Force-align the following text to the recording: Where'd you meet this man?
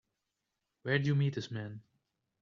Where'd 0.81 1.05
you 1.05 1.13
meet 1.13 1.35
this 1.35 1.51
man? 1.51 1.83